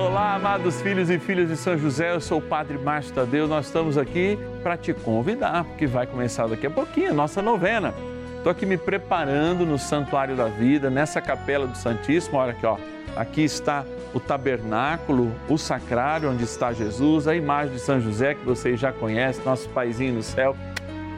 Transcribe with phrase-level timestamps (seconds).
[0.00, 3.46] Olá, amados filhos e filhas de São José, eu sou o Padre Márcio Tadeu.
[3.46, 7.92] Nós estamos aqui para te convidar, porque vai começar daqui a pouquinho a nossa novena.
[8.38, 12.38] Estou aqui me preparando no Santuário da Vida, nessa capela do Santíssimo.
[12.38, 12.78] Olha aqui, ó.
[13.14, 13.84] Aqui está
[14.14, 18.90] o tabernáculo, o sacrário onde está Jesus, a imagem de São José que vocês já
[18.94, 20.56] conhecem, nosso paizinho no céu.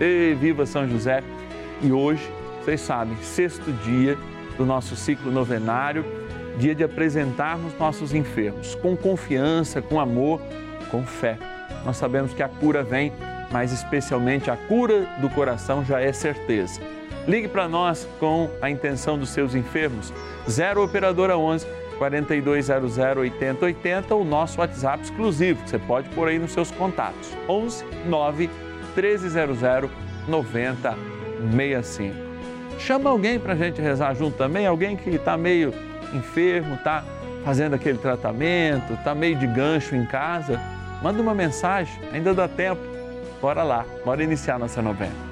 [0.00, 1.22] Ei, viva São José!
[1.80, 2.28] E hoje,
[2.60, 4.18] vocês sabem, sexto dia
[4.58, 6.04] do nosso ciclo novenário
[6.58, 10.40] dia de apresentarmos nossos enfermos com confiança, com amor,
[10.90, 11.38] com fé.
[11.84, 13.12] Nós sabemos que a cura vem,
[13.50, 16.80] mas especialmente a cura do coração já é certeza.
[17.26, 20.12] Ligue para nós com a intenção dos seus enfermos.
[20.48, 21.66] 0 operadora 11
[21.98, 27.36] 4200 8080, o nosso WhatsApp exclusivo, que você pode pôr aí nos seus contatos.
[27.48, 28.50] 11 9
[28.96, 29.90] 1300
[30.26, 32.32] 9065.
[32.78, 35.72] Chama alguém para a gente rezar junto também, alguém que está meio
[36.12, 37.04] enfermo, está
[37.44, 40.60] fazendo aquele tratamento, está meio de gancho em casa,
[41.02, 42.80] manda uma mensagem, ainda dá tempo.
[43.40, 45.31] Bora lá, bora iniciar nossa novena.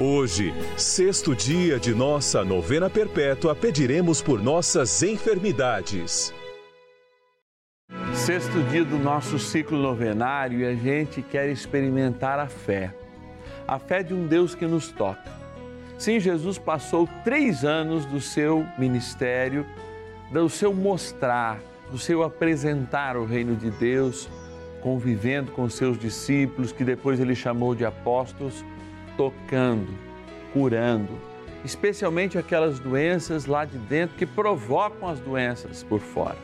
[0.00, 6.32] Hoje, sexto dia de nossa novena perpétua, pediremos por nossas enfermidades.
[8.14, 12.94] Sexto dia do nosso ciclo novenário e a gente quer experimentar a fé.
[13.66, 15.32] A fé de um Deus que nos toca.
[15.98, 19.66] Sim, Jesus passou três anos do seu ministério,
[20.30, 21.58] do seu mostrar,
[21.90, 24.28] do seu apresentar o reino de Deus,
[24.80, 28.64] convivendo com seus discípulos, que depois ele chamou de apóstolos,
[29.18, 29.92] tocando,
[30.52, 31.10] curando,
[31.64, 36.38] especialmente aquelas doenças lá de dentro que provocam as doenças por fora.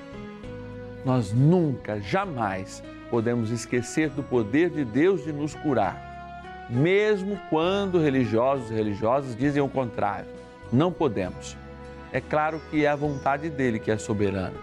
[1.05, 8.71] Nós nunca, jamais podemos esquecer do poder de Deus de nos curar, mesmo quando religiosos
[8.71, 10.27] e religiosas dizem o contrário.
[10.73, 11.57] Não podemos.
[12.11, 14.59] É claro que é a vontade dele que é soberana,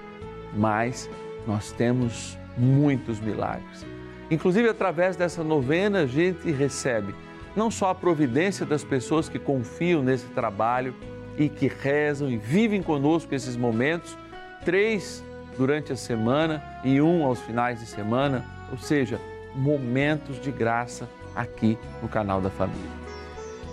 [0.54, 1.10] mas
[1.48, 3.86] nós temos muitos milagres.
[4.30, 7.14] Inclusive, através dessa novena, a gente recebe
[7.56, 10.96] não só a providência das pessoas que confiam nesse trabalho
[11.38, 14.18] e que rezam e vivem conosco esses momentos,
[14.64, 15.24] três
[15.58, 19.20] durante a semana e um aos finais de semana, ou seja,
[19.56, 23.02] momentos de graça aqui no canal da família.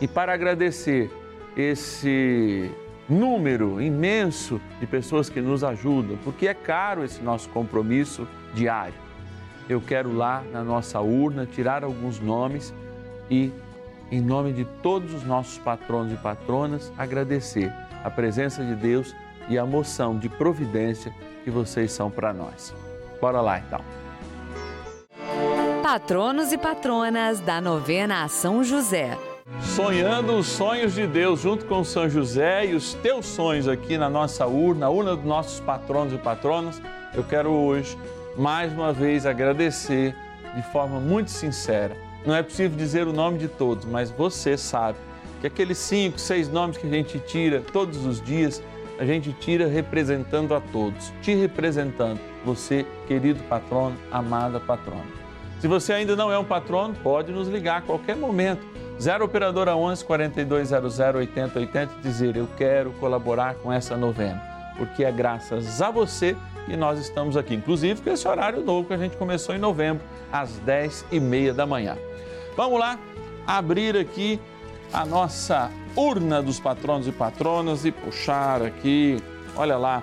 [0.00, 1.10] E para agradecer
[1.56, 2.70] esse
[3.08, 8.94] número imenso de pessoas que nos ajudam, porque é caro esse nosso compromisso diário.
[9.68, 12.72] Eu quero lá na nossa urna tirar alguns nomes
[13.30, 13.52] e,
[14.10, 17.72] em nome de todos os nossos patronos e patronas, agradecer
[18.02, 19.14] a presença de Deus
[19.48, 21.14] e a moção de providência
[21.44, 22.74] que vocês são para nós.
[23.20, 23.80] Bora lá então.
[25.82, 29.16] Patronos e patronas da novena a São José.
[29.74, 34.10] Sonhando os sonhos de Deus junto com São José e os teus sonhos aqui na
[34.10, 36.80] nossa urna, a urna dos nossos patronos e patronas,
[37.14, 37.96] eu quero hoje
[38.36, 40.14] mais uma vez agradecer
[40.54, 42.07] de forma muito sincera.
[42.26, 44.98] Não é possível dizer o nome de todos, mas você sabe
[45.40, 48.62] que aqueles cinco, seis nomes que a gente tira todos os dias
[48.98, 55.06] a gente tira representando a todos, te representando, você, querido patrono, amada patrona.
[55.60, 58.66] Se você ainda não é um patrono, pode nos ligar a qualquer momento.
[59.00, 64.42] 0 Operadora 11 4200 8080 e dizer: Eu quero colaborar com essa novena,
[64.76, 66.36] porque é graças a você
[66.66, 67.54] que nós estamos aqui.
[67.54, 71.54] Inclusive com esse horário novo que a gente começou em novembro, às 10 e meia
[71.54, 71.96] da manhã.
[72.58, 72.98] Vamos lá
[73.46, 74.40] abrir aqui
[74.92, 79.22] a nossa urna dos patronos e patronas e puxar aqui,
[79.54, 80.02] olha lá,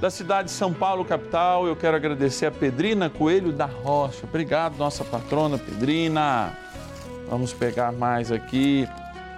[0.00, 4.24] da cidade de São Paulo, capital, eu quero agradecer a Pedrina Coelho da Rocha.
[4.24, 6.50] Obrigado, nossa patrona Pedrina.
[7.28, 8.88] Vamos pegar mais aqui.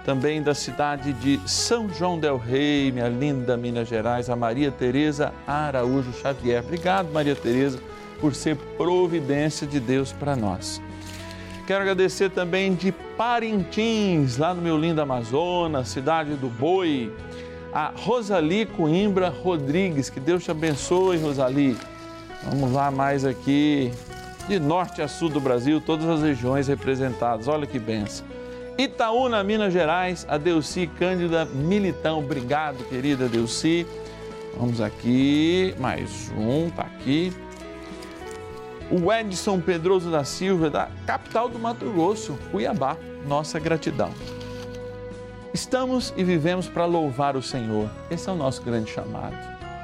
[0.05, 5.33] Também da cidade de São João del Rei, minha linda Minas Gerais, a Maria Tereza
[5.45, 6.63] Araújo Xavier.
[6.63, 7.81] Obrigado, Maria Tereza,
[8.21, 10.81] por ser providência de Deus para nós.
[11.69, 17.13] Quero agradecer também de Parintins, lá no meu lindo Amazonas, cidade do Boi,
[17.71, 20.09] a Rosali Coimbra Rodrigues.
[20.09, 21.77] Que Deus te abençoe, Rosali.
[22.43, 23.91] Vamos lá mais aqui,
[24.47, 27.47] de norte a sul do Brasil, todas as regiões representadas.
[27.47, 28.25] Olha que benção.
[28.75, 32.17] Itaúna, Minas Gerais, a Delci Cândida Militão.
[32.17, 33.85] Obrigado, querida Delci.
[34.57, 37.31] Vamos aqui, mais um, tá aqui
[38.91, 42.97] o Edson Pedroso da Silva, da capital do Mato Grosso, Cuiabá.
[43.27, 44.11] Nossa gratidão.
[45.53, 47.89] Estamos e vivemos para louvar o Senhor.
[48.09, 49.35] Esse é o nosso grande chamado.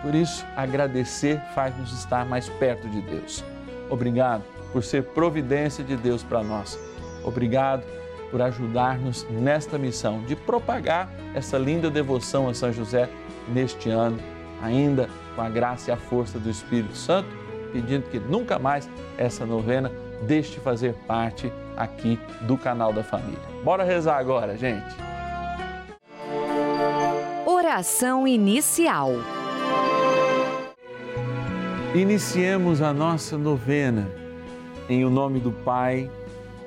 [0.01, 3.43] Por isso, agradecer faz-nos estar mais perto de Deus.
[3.89, 6.79] Obrigado por ser providência de Deus para nós.
[7.23, 7.83] Obrigado
[8.31, 13.09] por ajudar-nos nesta missão de propagar essa linda devoção a São José
[13.47, 14.17] neste ano,
[14.61, 17.44] ainda com a graça e a força do Espírito Santo
[17.75, 19.91] pedindo que nunca mais essa novena
[20.25, 23.37] deixe de fazer parte aqui do canal da família.
[23.65, 24.95] Bora rezar agora, gente.
[27.45, 29.11] Oração inicial.
[31.93, 34.09] Iniciemos a nossa novena
[34.87, 36.09] em o nome do Pai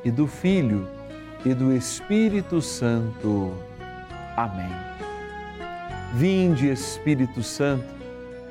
[0.05, 0.87] e do Filho
[1.43, 3.55] e do Espírito Santo.
[4.37, 4.71] Amém.
[6.13, 7.98] Vinde, Espírito Santo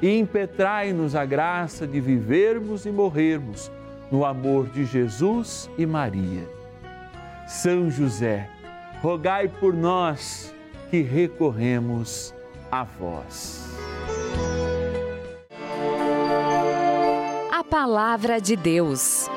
[0.00, 3.70] e impetrai-nos a graça de vivermos e morrermos
[4.10, 6.48] no amor de Jesus e Maria.
[7.46, 8.48] São José,
[9.02, 10.54] rogai por nós
[10.90, 12.34] que recorremos
[12.70, 13.64] a vós.
[17.52, 19.28] A Palavra de Deus.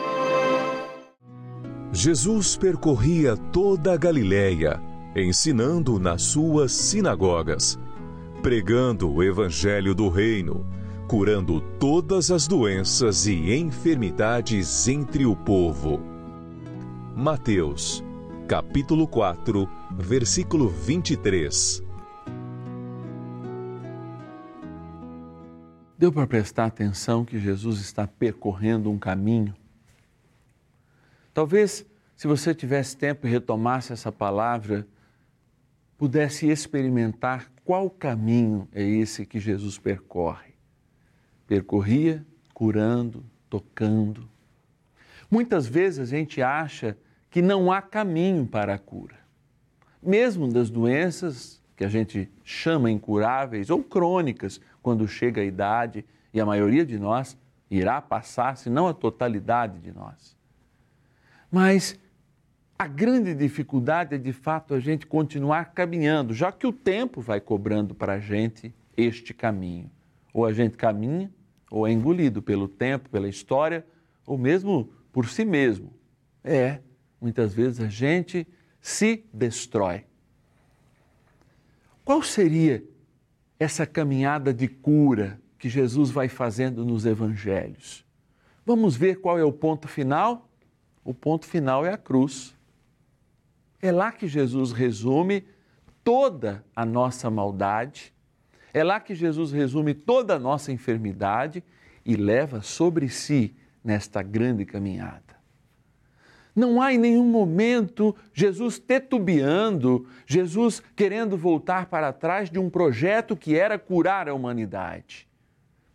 [1.92, 4.80] Jesus percorria toda a Galiléia,
[5.16, 7.80] ensinando nas suas sinagogas
[8.48, 10.66] pregando o Evangelho do Reino,
[11.06, 16.00] curando todas as doenças e enfermidades entre o povo.
[17.14, 18.02] Mateus,
[18.48, 21.84] capítulo 4, versículo 23.
[25.98, 29.54] Deu para prestar atenção que Jesus está percorrendo um caminho
[31.34, 31.86] Talvez,
[32.16, 34.88] se você tivesse tempo e retomasse essa palavra,
[35.98, 40.54] pudesse experimentar qual caminho é esse que Jesus percorre.
[41.46, 44.30] Percorria curando, tocando.
[45.30, 46.98] Muitas vezes a gente acha
[47.30, 49.18] que não há caminho para a cura.
[50.02, 56.40] Mesmo das doenças que a gente chama incuráveis ou crônicas, quando chega a idade, e
[56.40, 57.38] a maioria de nós
[57.70, 60.38] irá passar, se não a totalidade de nós.
[61.52, 62.00] Mas
[62.80, 67.42] a grande dificuldade é de fato a gente continuar caminhando, já que o tempo vai
[67.42, 69.90] cobrando para a gente este caminho.
[70.32, 71.32] Ou a gente caminha,
[71.72, 73.86] ou é engolido pelo tempo, pela história,
[74.26, 75.92] ou mesmo por si mesmo.
[76.44, 76.80] É,
[77.20, 78.46] muitas vezes a gente
[78.80, 80.06] se destrói.
[82.06, 82.84] Qual seria
[83.60, 88.06] essa caminhada de cura que Jesus vai fazendo nos evangelhos?
[88.64, 90.48] Vamos ver qual é o ponto final?
[91.04, 92.57] O ponto final é a cruz.
[93.82, 95.46] É lá que Jesus resume
[96.04, 98.14] toda a nossa maldade,
[98.74, 101.64] é lá que Jesus resume toda a nossa enfermidade
[102.06, 105.38] e leva sobre si nesta grande caminhada.
[106.56, 113.36] Não há em nenhum momento Jesus tetubeando, Jesus querendo voltar para trás de um projeto
[113.36, 115.28] que era curar a humanidade.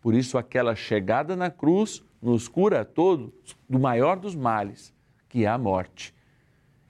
[0.00, 4.94] Por isso, aquela chegada na cruz nos cura a todos do maior dos males,
[5.28, 6.14] que é a morte.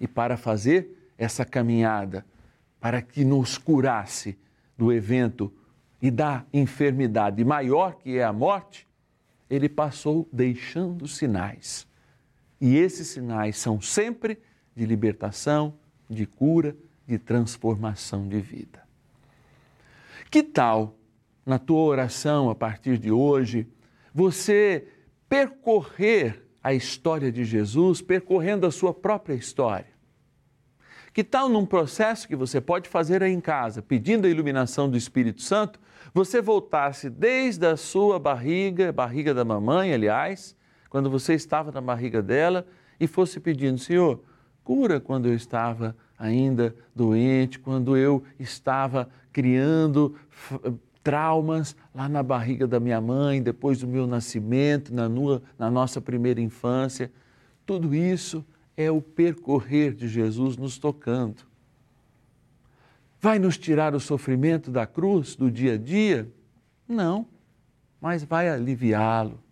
[0.02, 2.26] E para fazer essa caminhada,
[2.78, 4.36] para que nos curasse
[4.76, 5.50] do evento
[6.02, 8.86] e da enfermidade maior que é a morte,
[9.48, 11.90] ele passou deixando sinais
[12.62, 14.38] e esses sinais são sempre
[14.76, 15.74] de libertação,
[16.08, 16.76] de cura,
[17.08, 18.84] de transformação de vida.
[20.30, 20.96] Que tal,
[21.44, 23.66] na tua oração a partir de hoje,
[24.14, 24.86] você
[25.28, 29.91] percorrer a história de Jesus, percorrendo a sua própria história?
[31.12, 34.96] Que tal num processo que você pode fazer aí em casa, pedindo a iluminação do
[34.96, 35.78] Espírito Santo,
[36.14, 40.56] você voltasse desde a sua barriga, barriga da mamãe, aliás,
[40.88, 42.66] quando você estava na barriga dela
[42.98, 44.20] e fosse pedindo, Senhor,
[44.64, 50.14] cura quando eu estava ainda doente, quando eu estava criando
[51.02, 56.00] traumas lá na barriga da minha mãe, depois do meu nascimento, na, nua, na nossa
[56.00, 57.10] primeira infância.
[57.66, 58.44] Tudo isso
[58.76, 61.42] é o percorrer de Jesus nos tocando.
[63.20, 66.30] Vai nos tirar o sofrimento da cruz do dia a dia?
[66.88, 67.26] Não,
[68.00, 69.42] mas vai aliviá-lo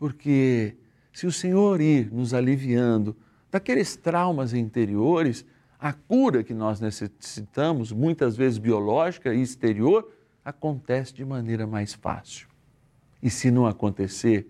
[0.00, 0.76] porque
[1.12, 3.14] se o Senhor ir nos aliviando
[3.50, 5.44] daqueles traumas interiores,
[5.78, 10.10] a cura que nós necessitamos, muitas vezes biológica e exterior,
[10.42, 12.48] acontece de maneira mais fácil.
[13.22, 14.48] E se não acontecer,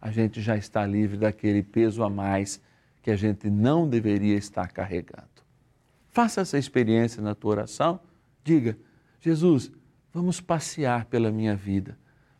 [0.00, 2.60] a gente já está livre daquele peso a mais
[3.06, 5.30] que a gente não deveria estar carregando.
[6.10, 8.00] Faça essa experiência na tua oração.
[8.42, 8.76] Diga:
[9.20, 9.70] Jesus,
[10.12, 11.96] vamos passear pela minha vida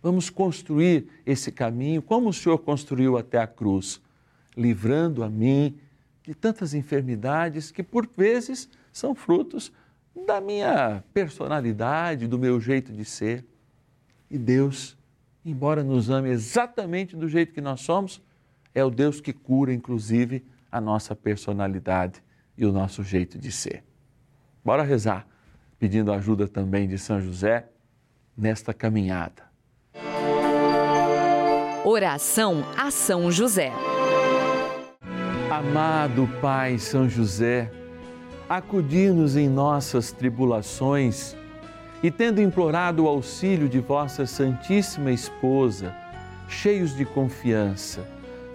[0.07, 4.01] Vamos construir esse caminho como o Senhor construiu até a cruz,
[4.57, 5.81] livrando a mim
[6.23, 9.73] de tantas enfermidades que por vezes são frutos
[10.25, 13.45] da minha personalidade, do meu jeito de ser.
[14.31, 14.97] E Deus,
[15.45, 18.23] embora nos ame exatamente do jeito que nós somos,
[18.73, 22.23] é o Deus que cura, inclusive, a nossa personalidade
[22.57, 23.85] e o nosso jeito de ser.
[24.65, 25.27] Bora rezar,
[25.79, 27.69] pedindo ajuda também de São José
[28.37, 29.45] nesta caminhada.
[31.85, 33.73] Oração a São José.
[35.51, 37.71] Amado Pai São José,
[38.49, 41.37] acudir-nos em nossas tribulações
[42.03, 45.95] e, tendo implorado o auxílio de vossa Santíssima Esposa,
[46.49, 48.07] cheios de confiança,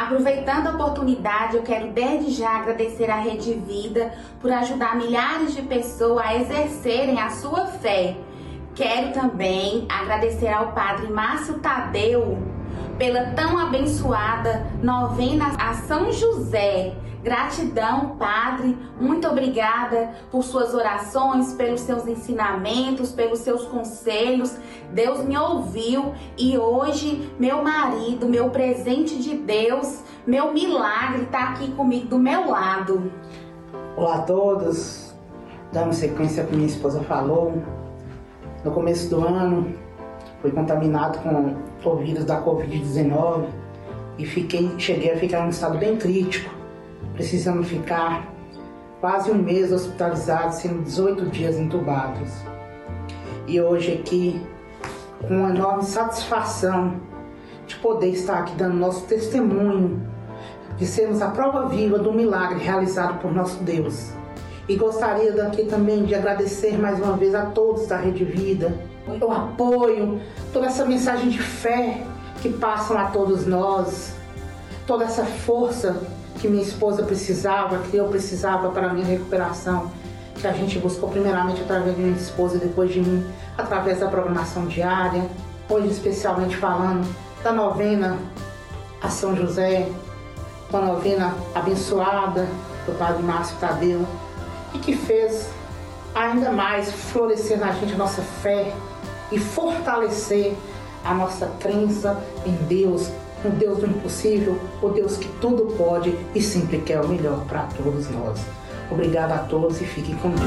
[0.00, 5.60] Aproveitando a oportunidade, eu quero desde já agradecer à Rede Vida por ajudar milhares de
[5.60, 8.16] pessoas a exercerem a sua fé.
[8.74, 12.38] Quero também agradecer ao Padre Márcio Tadeu
[12.96, 16.94] pela tão abençoada novena a São José.
[17.22, 24.56] Gratidão, Padre, muito obrigada por suas orações, pelos seus ensinamentos, pelos seus conselhos.
[24.92, 31.70] Deus me ouviu e hoje meu marido, meu presente de Deus, meu milagre está aqui
[31.72, 33.12] comigo do meu lado.
[33.96, 35.14] Olá a todos,
[35.72, 37.62] dando sequência ao que minha esposa falou.
[38.64, 39.74] No começo do ano,
[40.40, 43.44] fui contaminado com o vírus da Covid-19
[44.16, 46.59] e fiquei, cheguei a ficar em um estado bem crítico,
[47.20, 48.32] precisando ficar
[48.98, 52.30] quase um mês hospitalizado, sendo 18 dias entubados.
[53.46, 54.40] E hoje aqui,
[55.28, 56.94] com uma enorme satisfação
[57.66, 60.00] de poder estar aqui dando nosso testemunho,
[60.78, 64.12] de sermos a prova viva do milagre realizado por nosso Deus.
[64.66, 68.74] E gostaria daqui também de agradecer mais uma vez a todos da Rede Vida,
[69.06, 70.22] o apoio,
[70.54, 72.02] toda essa mensagem de fé
[72.40, 74.14] que passam a todos nós,
[74.86, 76.00] toda essa força
[76.38, 79.90] que minha esposa precisava, que eu precisava para a minha recuperação,
[80.34, 83.26] que a gente buscou primeiramente através de minha esposa e depois de mim,
[83.58, 85.22] através da programação diária,
[85.68, 87.06] hoje especialmente falando
[87.42, 88.18] da novena
[89.02, 89.88] a São José,
[90.70, 92.46] uma novena abençoada
[92.86, 94.06] do Padre Márcio Tadeu,
[94.74, 95.48] e que fez
[96.14, 98.72] ainda mais florescer na gente a nossa fé
[99.30, 100.54] e fortalecer
[101.04, 103.10] a nossa crença em Deus,
[103.44, 107.62] no Deus do impossível, o Deus que tudo pode e sempre quer o melhor para
[107.64, 108.40] todos nós.
[108.90, 110.40] Obrigada a todos e fiquem com Deus.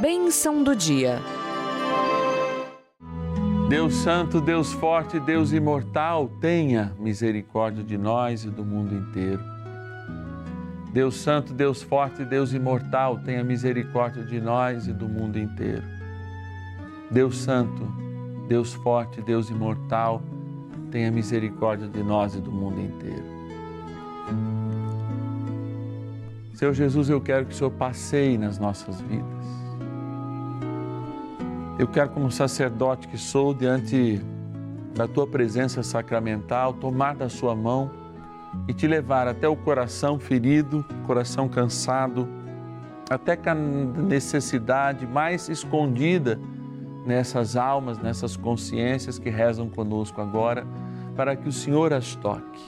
[0.00, 1.20] Bênção do dia.
[3.68, 9.59] Deus Santo, Deus Forte, Deus Imortal, tenha misericórdia de nós e do mundo inteiro.
[10.92, 15.84] Deus Santo, Deus Forte, Deus Imortal, tenha misericórdia de nós e do mundo inteiro.
[17.10, 17.86] Deus Santo,
[18.48, 20.20] Deus Forte, Deus Imortal,
[20.90, 23.24] tenha misericórdia de nós e do mundo inteiro.
[26.54, 29.24] Seu Jesus, eu quero que o Senhor passeie nas nossas vidas.
[31.78, 34.20] Eu quero, como sacerdote que sou, diante
[34.94, 37.99] da tua presença sacramental, tomar da sua mão
[38.66, 42.28] e te levar até o coração ferido, coração cansado,
[43.08, 46.38] até a necessidade mais escondida
[47.04, 50.66] nessas almas, nessas consciências que rezam conosco agora,
[51.16, 52.62] para que o Senhor as toque.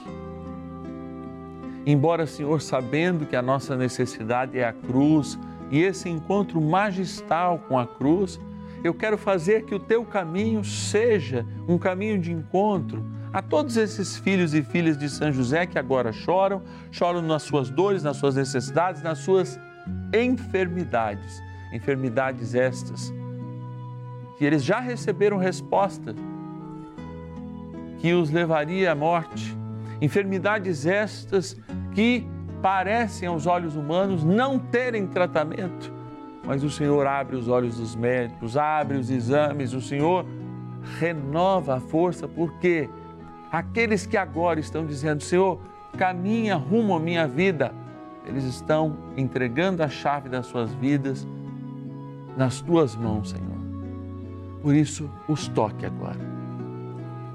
[1.85, 5.37] Embora, Senhor, sabendo que a nossa necessidade é a cruz
[5.69, 8.39] e esse encontro magistal com a cruz,
[8.83, 14.15] eu quero fazer que o teu caminho seja um caminho de encontro a todos esses
[14.15, 18.35] filhos e filhas de São José que agora choram, choram nas suas dores, nas suas
[18.35, 19.59] necessidades, nas suas
[20.13, 21.41] enfermidades.
[21.73, 23.11] Enfermidades estas
[24.37, 26.13] que eles já receberam resposta
[27.99, 29.57] que os levaria à morte.
[29.99, 31.57] Enfermidades estas
[31.93, 32.27] que
[32.61, 35.91] parecem aos olhos humanos não terem tratamento
[36.45, 40.25] mas o Senhor abre os olhos dos médicos, abre os exames, o Senhor
[40.99, 42.89] renova a força, porque
[43.53, 45.59] aqueles que agora estão dizendo, Senhor,
[45.95, 47.71] caminha rumo à minha vida,
[48.25, 51.27] eles estão entregando a chave das suas vidas
[52.35, 53.53] nas tuas mãos, Senhor.
[54.59, 56.17] Por isso, os toque agora.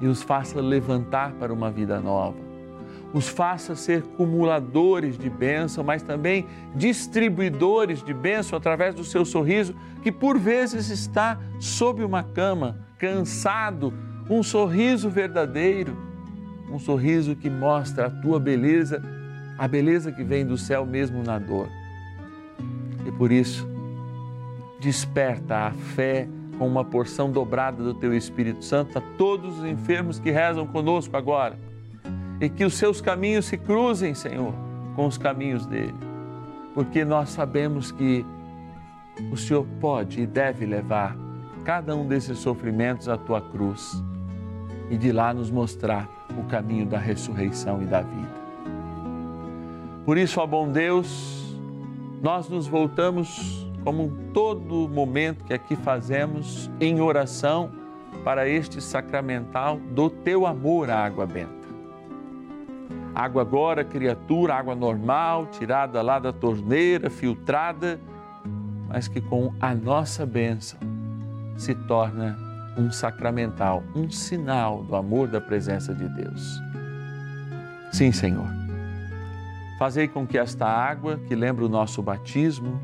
[0.01, 2.37] E os faça levantar para uma vida nova.
[3.15, 9.73] Os faça ser acumuladores de bênção, mas também distribuidores de bênção através do seu sorriso,
[10.03, 13.95] que por vezes está sob uma cama, cansado,
[14.29, 16.08] um sorriso verdadeiro,
[16.71, 19.03] um sorriso que mostra a tua beleza
[19.59, 21.69] a beleza que vem do céu mesmo na dor.
[23.05, 23.69] E por isso,
[24.79, 30.21] desperta a fé com uma porção dobrada do teu Espírito Santo a todos os enfermos
[30.21, 31.59] que rezam conosco agora.
[32.41, 34.55] E que os seus caminhos se cruzem, Senhor,
[34.95, 35.95] com os caminhos dele.
[36.73, 38.25] Porque nós sabemos que
[39.33, 41.17] o Senhor pode e deve levar
[41.65, 44.01] cada um desses sofrimentos à tua cruz
[44.89, 48.39] e de lá nos mostrar o caminho da ressurreição e da vida.
[50.05, 51.55] Por isso, ó bom Deus,
[52.23, 57.71] nós nos voltamos como todo momento que aqui fazemos em oração
[58.25, 61.69] para este sacramental do teu amor à água benta.
[63.15, 68.01] Água agora, criatura, água normal, tirada lá da torneira, filtrada,
[68.89, 70.79] mas que com a nossa bênção
[71.57, 76.61] se torna um sacramental, um sinal do amor da presença de Deus.
[77.91, 78.49] Sim, Senhor.
[79.79, 82.81] Fazei com que esta água, que lembra o nosso batismo,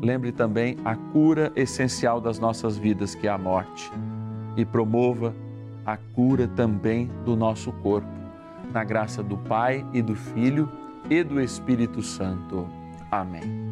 [0.00, 3.92] lembre também a cura essencial das nossas vidas, que é a morte,
[4.56, 5.34] e promova
[5.84, 8.08] a cura também do nosso corpo,
[8.72, 10.68] na graça do Pai e do Filho
[11.10, 12.66] e do Espírito Santo.
[13.10, 13.71] Amém.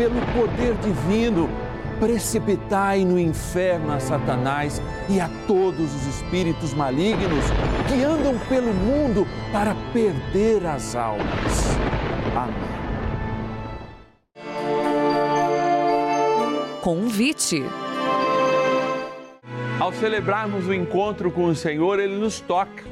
[0.00, 1.46] pelo poder divino,
[2.00, 7.44] precipitai no inferno a Satanás e a todos os espíritos malignos
[7.86, 11.76] que andam pelo mundo para perder as almas.
[12.34, 12.54] Amém.
[16.80, 17.62] Convite.
[19.78, 22.84] Ao celebrarmos o encontro com o Senhor, Ele nos toca,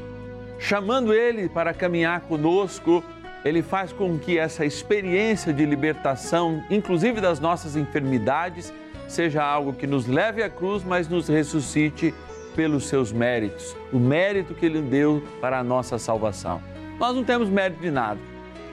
[0.58, 3.02] chamando Ele para caminhar conosco
[3.44, 8.72] ele faz com que essa experiência de libertação, inclusive das nossas enfermidades,
[9.06, 12.14] seja algo que nos leve à cruz, mas nos ressuscite
[12.54, 16.60] pelos seus méritos, o mérito que Ele deu para a nossa salvação.
[16.98, 18.18] Nós não temos mérito de nada,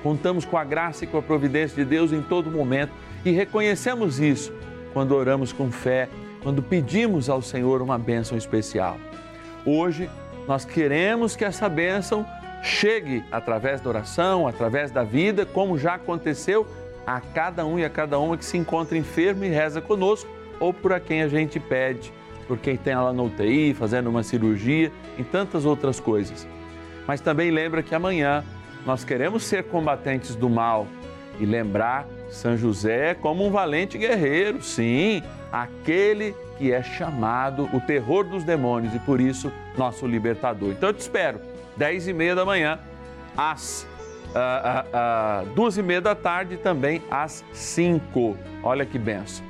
[0.02, 2.92] contamos com a graça e com a providência de Deus em todo momento
[3.24, 4.52] e reconhecemos isso
[4.92, 6.10] quando oramos com fé,
[6.42, 8.98] quando pedimos ao Senhor uma bênção especial.
[9.66, 10.10] Hoje,
[10.48, 12.26] nós queremos que essa bênção
[12.62, 16.66] chegue através da oração, através da vida, como já aconteceu
[17.06, 20.74] a cada um e a cada uma que se encontra enfermo e reza conosco, ou
[20.74, 22.12] por a quem a gente pede,
[22.48, 26.48] por quem tem ela no UTI, fazendo uma cirurgia e tantas outras coisas.
[27.08, 28.44] Mas também lembra que amanhã
[28.86, 30.88] nós queremos ser combatentes do mal
[31.40, 38.24] e lembrar São José como um valente guerreiro, sim, aquele que é chamado o terror
[38.24, 40.72] dos demônios e por isso nosso libertador.
[40.72, 41.40] Então eu te espero
[41.78, 42.80] 10 e meia da manhã,
[43.36, 43.88] às
[44.36, 48.38] ah, ah, duas e meia da tarde também às 5.
[48.62, 49.46] Olha que benção.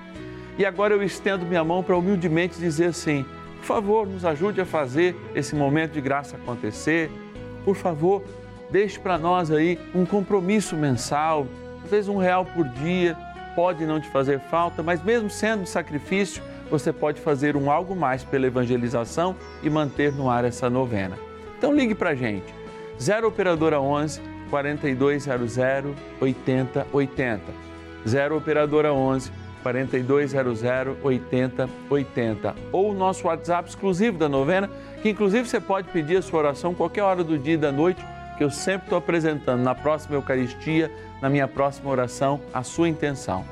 [0.57, 3.25] E agora eu estendo minha mão para humildemente dizer assim:
[3.57, 7.09] por favor, nos ajude a fazer esse momento de graça acontecer.
[7.63, 8.23] Por favor,
[8.69, 11.47] deixe para nós aí um compromisso mensal,
[11.83, 13.17] às vezes um real por dia,
[13.55, 18.23] pode não te fazer falta, mas mesmo sendo sacrifício, você pode fazer um algo mais
[18.23, 21.17] pela evangelização e manter no ar essa novena.
[21.57, 22.53] Então ligue para a gente,
[23.01, 27.41] 0 Operadora 11 4200 8080.
[28.07, 29.31] 0 Operadora 11
[29.63, 30.63] 4200
[31.03, 32.55] 8080.
[32.71, 34.69] Ou o nosso WhatsApp exclusivo da novena,
[35.01, 38.05] que inclusive você pode pedir a sua oração qualquer hora do dia e da noite,
[38.37, 40.91] que eu sempre estou apresentando na próxima Eucaristia,
[41.21, 43.43] na minha próxima oração, a sua intenção.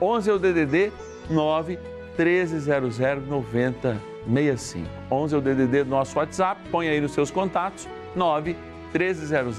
[0.00, 0.92] 11 é o DDD
[1.30, 1.78] 9
[2.18, 4.88] 1300 9065.
[5.10, 8.56] 11 é o DDD do nosso WhatsApp, põe aí nos seus contatos 9
[8.92, 9.58] 1300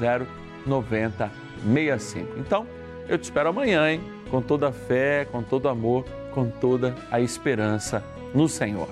[0.66, 2.40] 9065.
[2.40, 2.66] Então,
[3.08, 4.02] eu te espero amanhã, hein?
[4.30, 8.88] Com toda a fé, com todo amor, com toda a esperança no Senhor.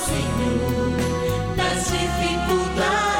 [0.00, 3.19] Senhor, das dificuldades